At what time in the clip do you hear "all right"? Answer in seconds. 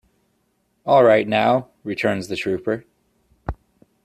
0.83-1.27